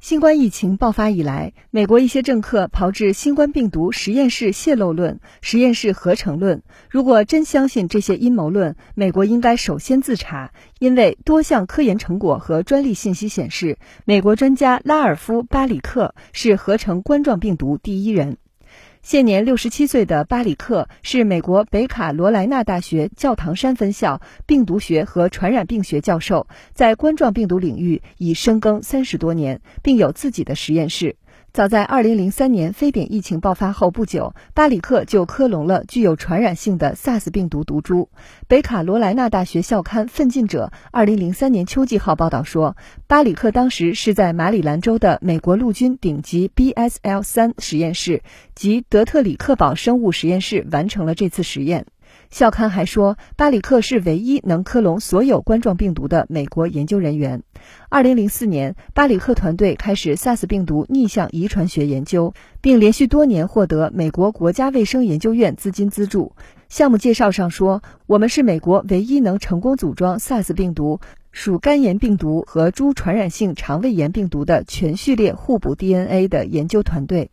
[0.00, 6.62] 新冠疫情爆发以来，美国一些政客炮制新冠病毒实验室泄露论、实验室合成论。
[6.88, 18.36] 如果真相信这些阴谋论，美国应该首先自查，因为多项科研成果和专利信息显示，美国专家拉尔夫·巴里克是合成冠状病毒第一人。
[19.08, 31.16] 现年六十七岁的巴里克是美国北卡罗来纳大学教堂山分校病毒学和传染病学教授，在冠状病毒领域已深耕三十多年，并有自己的实验室。
[31.52, 38.10] 早在2003年非典疫情爆发后不久，巴里克就克隆了具有传染性的 SARS 病毒毒株。
[38.46, 40.70] 北卡罗来纳大学校刊《奋进者》
[41.06, 42.76] 2003年秋季号报道说，
[43.08, 48.22] 巴里克当时是在马里兰州的美国陆军顶级 BSL-3 实验室
[48.54, 51.86] 及德特里克堡生物实验室完成了这次实验。
[52.30, 57.42] 校刊还说，巴里克是唯一能克隆所有冠状病毒的美国研究人员。
[57.88, 66.34] 二零零四年，巴里克团队开始 SARS 病毒逆向遗传学研究，并连续多年获得美国国家卫生研究院资金资助。
[66.68, 71.00] 项目介绍上说：“我们是美国唯一能成功组装 SARS 病毒、
[71.32, 77.30] 属肝炎病毒和猪传染性肠胃炎病毒的全序列互补 DNA 的研究团队。”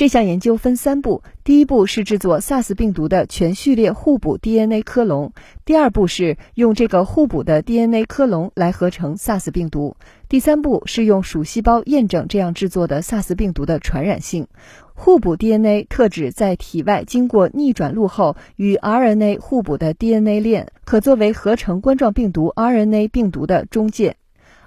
[0.00, 5.28] 这项研究分三步：第一步是制作 SARS 病毒的全序列互补 DNA 克隆；
[5.66, 9.94] 第二步是用这个互补的 DNA 克隆来合成 SARS 病毒；
[10.26, 14.46] 第三步是用鼠细胞验证这样制作的 SARS 病毒的传染性。
[14.94, 24.16] 互补 DNA 特指在体外经过逆转录后与 RNA 互补的 DNA 链，可作为合成冠状病毒 RNA 病毒的中介。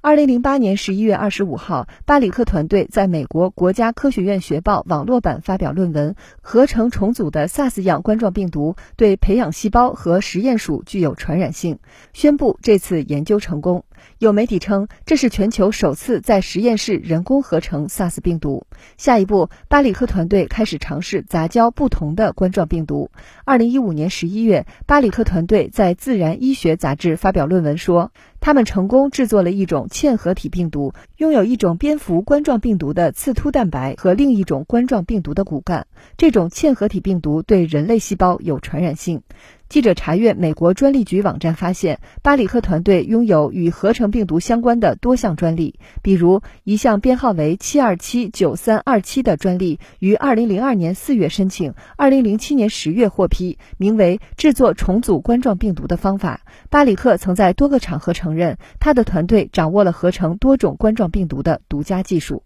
[0.00, 11.80] 二零零八年十一月二十五号，巴里克团队在美国国家科学院学报网络版发表论文：合成重组的 SARS 样冠状病毒对培养细胞和实验鼠具有传染性，
[12.12, 13.84] 宣布这次研究成功。
[14.18, 18.66] 有媒体称，这是全球首次在实验室人工合成 SARS 病毒。
[18.96, 23.10] 下一步，巴里克团队开始尝试杂交不同的冠状病毒。
[23.44, 28.12] 二零一五年十一月，巴里克团队在《自然医学》杂志发表论文说。
[28.40, 35.88] 他们成功制作了一种嵌合体病毒，拥有一种蝙蝠冠状病毒的刺突蛋白和另一种冠状病毒的骨干。
[36.16, 39.22] 这种嵌合体病毒对人类细胞有传染性。
[39.68, 56.40] 记者查阅美国专利局网站发现，巴里克团队拥有与合成病毒相关的多项专利，比如一项编号为七二七九三二七的专利，于二零零二年四月申请，二零零七年十月获批，名为制作重组冠状病毒的方法。
[56.70, 62.42] 巴里克曾在多个场合承认，他的团队掌握了合成多种冠状病毒的独家技术。